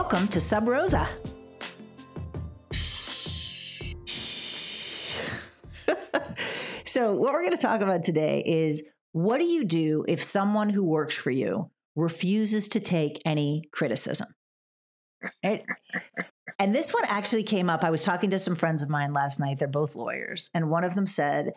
[0.00, 1.08] Welcome to Sub Rosa.
[6.84, 10.70] so, what we're going to talk about today is what do you do if someone
[10.70, 14.28] who works for you refuses to take any criticism?
[15.44, 15.64] Right?
[16.60, 17.82] and this one actually came up.
[17.82, 19.58] I was talking to some friends of mine last night.
[19.58, 20.48] They're both lawyers.
[20.54, 21.54] And one of them said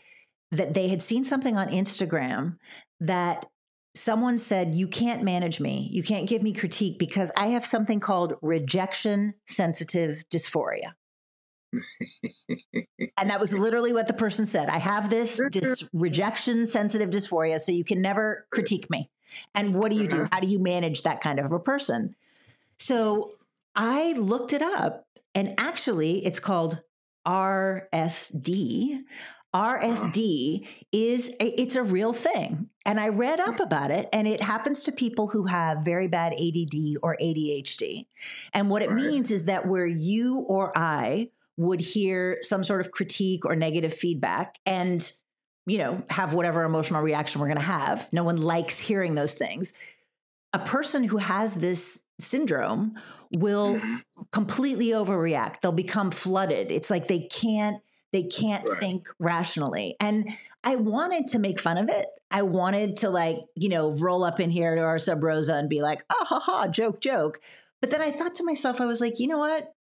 [0.49, 2.58] that they had seen something on Instagram
[3.02, 3.46] that
[3.95, 5.90] someone said, You can't manage me.
[5.91, 10.94] You can't give me critique because I have something called rejection sensitive dysphoria.
[13.18, 14.70] and that was literally what the person said.
[14.70, 19.09] I have this dis- rejection sensitive dysphoria, so you can never critique me.
[19.55, 20.18] And what do you do?
[20.18, 20.30] Uh-huh.
[20.32, 22.16] How do you manage that kind of a person?
[22.77, 23.32] So
[23.76, 26.82] I looked it up, and actually, it's called
[27.26, 29.04] RSD.
[29.54, 32.70] RSD is a, it's a real thing.
[32.85, 36.34] And I read up about it and it happens to people who have very bad
[36.34, 38.08] ADD or ADHD.
[38.54, 42.91] And what it means is that where you or I would hear some sort of
[42.91, 45.12] critique or negative feedback and
[45.68, 49.36] you know have whatever emotional reaction we're going to have no one likes hearing those
[49.36, 49.74] things
[50.54, 52.98] a person who has this syndrome
[53.32, 54.21] will mm-hmm.
[54.32, 58.77] completely overreact they'll become flooded it's like they can't they can't right.
[58.77, 59.95] think rationally.
[59.99, 60.29] And
[60.63, 62.07] I wanted to make fun of it.
[62.29, 65.69] I wanted to like, you know, roll up in here to our sub Rosa and
[65.69, 67.40] be like, oh, ha, ha, joke, joke.
[67.79, 69.73] But then I thought to myself, I was like, you know what?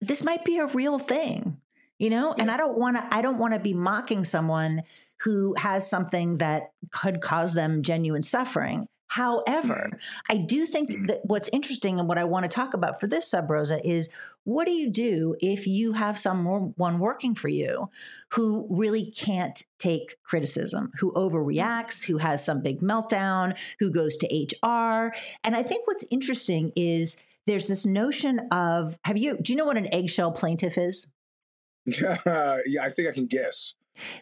[0.00, 1.58] This might be a real thing,
[1.98, 2.34] you know?
[2.36, 4.82] And I don't want to, I don't want to be mocking someone
[5.20, 8.86] who has something that could cause them genuine suffering.
[9.12, 10.32] However, mm-hmm.
[10.32, 11.06] I do think mm-hmm.
[11.06, 14.08] that what's interesting and what I want to talk about for this sub Rosa is
[14.44, 17.90] what do you do if you have someone working for you
[18.30, 24.26] who really can't take criticism, who overreacts, who has some big meltdown, who goes to
[24.26, 25.14] HR?
[25.44, 29.66] And I think what's interesting is there's this notion of have you do you know
[29.66, 31.06] what an eggshell plaintiff is?
[31.84, 33.74] yeah, I think I can guess.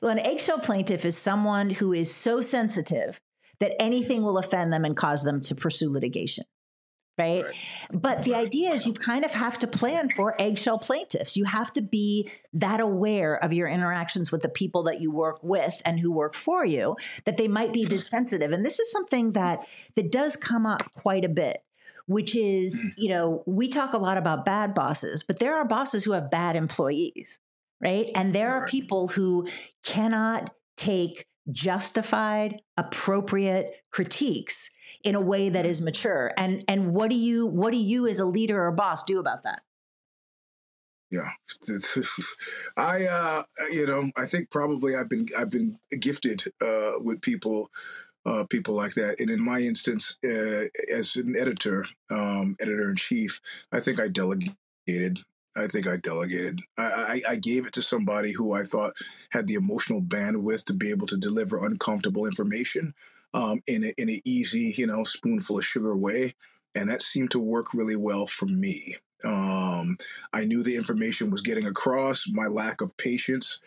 [0.03, 3.21] Well, an eggshell plaintiff is someone who is so sensitive
[3.61, 6.45] that anything will offend them and cause them to pursue litigation.
[7.19, 7.45] Right?
[7.45, 7.55] right.
[7.93, 11.37] But the idea is you kind of have to plan for eggshell plaintiffs.
[11.37, 15.39] You have to be that aware of your interactions with the people that you work
[15.43, 18.53] with and who work for you that they might be this sensitive.
[18.53, 19.67] And this is something that
[19.97, 21.63] that does come up quite a bit
[22.11, 22.91] which is, mm.
[22.97, 26.29] you know, we talk a lot about bad bosses, but there are bosses who have
[26.29, 27.39] bad employees,
[27.81, 28.11] right?
[28.17, 29.47] And there are people who
[29.85, 34.71] cannot take justified appropriate critiques
[35.05, 36.33] in a way that is mature.
[36.37, 39.45] And and what do you what do you as a leader or boss do about
[39.45, 39.63] that?
[41.11, 41.31] Yeah.
[42.77, 47.69] I uh you know i think probably i've been i've been gifted uh with people
[48.27, 49.17] uh, people like that.
[49.19, 53.41] And in my instance, uh, as an editor, um, editor in chief,
[53.73, 55.25] I think I delegated
[55.57, 56.61] I think I delegated.
[56.79, 56.83] I,
[57.29, 58.95] I, I, gave it to somebody who I thought
[59.31, 62.95] had the emotional bandwidth to be able to deliver uncomfortable information
[63.35, 66.35] um, in a, in an easy, you know, spoonful of sugar way,
[66.75, 68.97] and that seemed to work really well for me.
[69.25, 69.97] Um,
[70.33, 72.27] I knew the information was getting across.
[72.31, 73.59] My lack of patience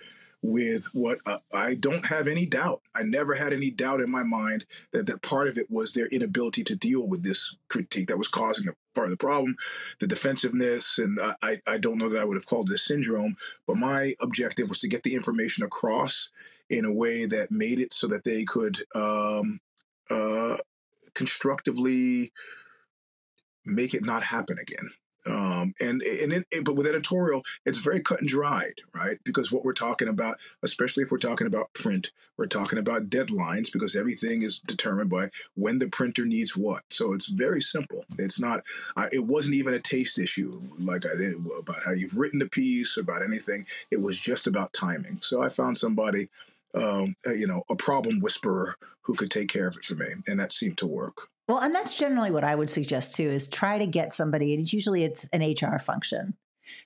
[0.44, 2.81] with what uh, I don't have any doubt.
[2.94, 6.08] I never had any doubt in my mind that that part of it was their
[6.08, 9.56] inability to deal with this critique that was causing a part of the problem,
[10.00, 13.78] the defensiveness, and I I don't know that I would have called a syndrome, but
[13.78, 16.30] my objective was to get the information across
[16.70, 19.60] in a way that made it so that they could um,
[20.10, 20.58] uh,
[21.14, 22.31] constructively
[23.66, 24.90] make it not happen again.
[25.25, 29.17] Um, and and but with editorial, it's very cut and dried, right?
[29.23, 33.72] Because what we're talking about, especially if we're talking about print, we're talking about deadlines
[33.72, 36.81] because everything is determined by when the printer needs what.
[36.89, 38.03] So it's very simple.
[38.18, 38.65] It's not.
[38.98, 40.50] Uh, it wasn't even a taste issue
[40.80, 43.65] like I did about how you've written the piece about anything.
[43.92, 45.19] It was just about timing.
[45.21, 46.30] So I found somebody.
[46.75, 50.07] Um, uh, you know, a problem whisperer who could take care of it for me,
[50.25, 51.30] and that seemed to work.
[51.48, 54.72] Well, and that's generally what I would suggest too is try to get somebody, and
[54.72, 56.36] usually it's an HR function.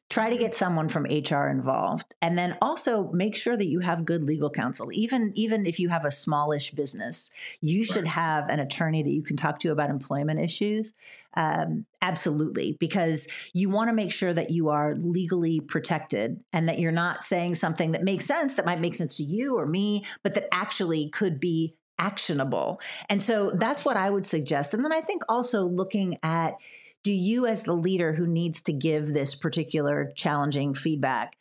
[0.10, 0.44] Try to mm-hmm.
[0.44, 2.16] get someone from HR involved.
[2.22, 4.92] And then also make sure that you have good legal counsel.
[4.92, 7.32] Even even if you have a smallish business,
[7.62, 8.14] you should right.
[8.14, 10.94] have an attorney that you can talk to about employment issues.
[11.36, 16.80] Um, absolutely, because you want to make sure that you are legally protected and that
[16.80, 20.06] you're not saying something that makes sense, that might make sense to you or me,
[20.24, 22.80] but that actually could be actionable.
[23.10, 24.74] And so that's what I would suggest.
[24.74, 26.56] And then I think also looking at
[27.04, 31.38] do you, as the leader who needs to give this particular challenging feedback,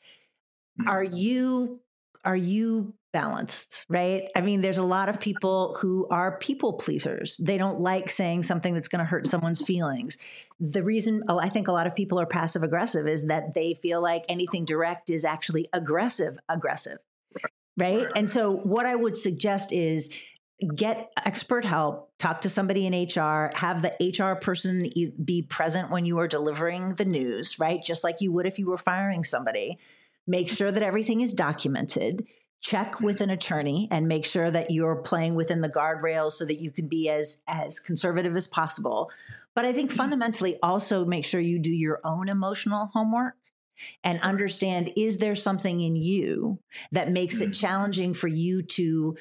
[0.78, 0.88] mm-hmm.
[0.88, 1.80] are you
[2.24, 4.28] are you balanced, right?
[4.36, 7.38] I mean, there's a lot of people who are people pleasers.
[7.38, 10.18] They don't like saying something that's going to hurt someone's feelings.
[10.60, 14.02] The reason I think a lot of people are passive aggressive is that they feel
[14.02, 16.98] like anything direct is actually aggressive, aggressive.
[17.78, 18.06] Right?
[18.14, 20.14] And so, what I would suggest is
[20.74, 24.90] get expert help, talk to somebody in HR, have the HR person
[25.22, 27.82] be present when you are delivering the news, right?
[27.82, 29.78] Just like you would if you were firing somebody.
[30.26, 32.26] Make sure that everything is documented
[32.60, 36.56] check with an attorney and make sure that you're playing within the guardrails so that
[36.56, 39.10] you can be as as conservative as possible
[39.54, 43.34] but i think fundamentally also make sure you do your own emotional homework
[44.02, 46.58] and understand is there something in you
[46.92, 47.60] that makes it mm.
[47.60, 49.16] challenging for you to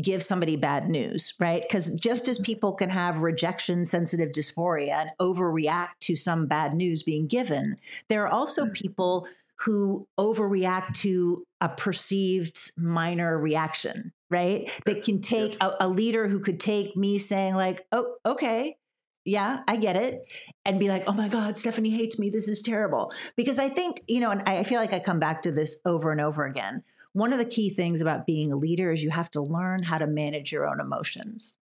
[0.00, 1.62] give somebody bad news, right?
[1.62, 7.02] Because just as people can have rejection sensitive dysphoria and overreact to some bad news
[7.02, 7.76] being given,
[8.08, 8.72] there are also mm.
[8.72, 9.26] people
[9.60, 14.70] who overreact to a perceived minor reaction, right?
[14.86, 18.78] That can take a, a, leader who could take me saying, like, oh, okay,
[19.26, 20.22] yeah, I get it,
[20.64, 22.30] and be like, oh my God, Stephanie hates me.
[22.30, 23.12] This is terrible.
[23.36, 26.10] Because I think, you know, and I feel like I come back to this over
[26.10, 26.82] and over again.
[27.12, 29.98] One of the key things about being a leader is you have to learn how
[29.98, 31.58] to manage your own emotions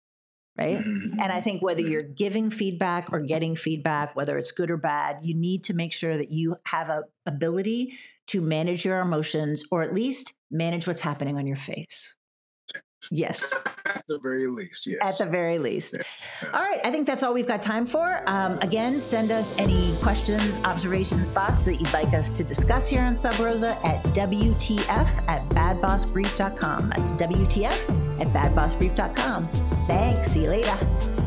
[0.58, 0.78] right?
[0.78, 1.20] Mm-hmm.
[1.20, 5.18] And I think whether you're giving feedback or getting feedback, whether it's good or bad,
[5.22, 7.94] you need to make sure that you have a ability
[8.28, 12.16] to manage your emotions or at least manage what's happening on your face.
[13.10, 13.52] Yes.
[13.96, 14.98] At the very least, yes.
[15.02, 15.96] At the very least.
[15.96, 16.48] Yeah.
[16.52, 16.80] All right.
[16.84, 18.22] I think that's all we've got time for.
[18.26, 23.02] Um, again, send us any questions, observations, thoughts that you'd like us to discuss here
[23.02, 24.88] on Sub Rosa at WTF
[25.28, 26.90] at badbossbrief.com.
[26.90, 29.48] That's WTF at badbossbrief.com.
[29.86, 30.28] Thanks.
[30.28, 31.25] See you later.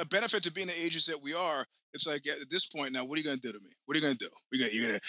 [0.00, 1.64] A benefit to being the ages that we are.
[1.92, 3.70] It's like at this point now, what are you going to do to me?
[3.86, 4.30] What are you going to do?
[4.52, 5.00] You going you going to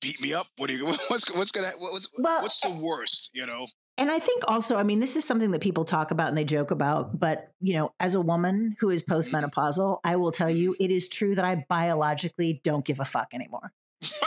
[0.00, 0.46] beat me up?
[0.56, 0.86] What are you?
[1.08, 3.30] What's what's going to what's well, what's the worst?
[3.34, 3.66] You know.
[3.96, 6.44] And I think also, I mean, this is something that people talk about and they
[6.44, 9.12] joke about, but you know, as a woman who is mm-hmm.
[9.12, 13.28] postmenopausal, I will tell you it is true that I biologically don't give a fuck
[13.32, 13.72] anymore.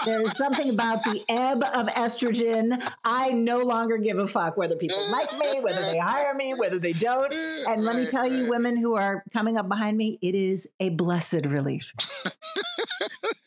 [0.05, 2.81] There is something about the ebb of estrogen.
[3.03, 6.79] I no longer give a fuck whether people like me, whether they hire me, whether
[6.79, 7.33] they don't.
[7.33, 10.89] And let me tell you, women who are coming up behind me, it is a
[10.89, 11.91] blessed relief.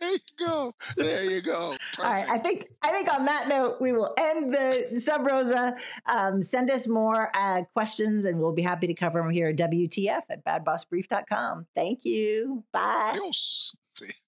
[0.01, 0.75] there you go.
[0.97, 1.71] There you go.
[1.71, 2.01] Perfect.
[2.01, 2.29] All right.
[2.29, 5.77] I think I think on that note, we will end the sub rosa.
[6.07, 9.57] Um, send us more uh, questions, and we'll be happy to cover them here at
[9.57, 11.67] WTF at badbossbrief.com.
[11.75, 12.65] Thank you.
[12.73, 13.11] Bye.
[13.13, 13.75] Adios.
[13.95, 14.11] See.